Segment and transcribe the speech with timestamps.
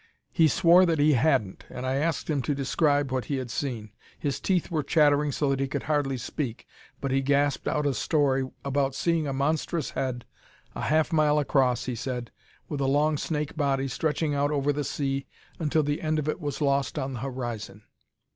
[0.31, 3.91] "He swore that he hadn't and I asked him to describe what he had seen.
[4.17, 6.65] His teeth were chattering so that he could hardly speak,
[6.99, 10.25] but he gasped out a story about seeing a monstrous head,
[10.73, 12.31] a half mile across, he said,
[12.67, 15.27] with a long snake body stretching out over the sea
[15.59, 17.83] until the end of it was lost on the horizon.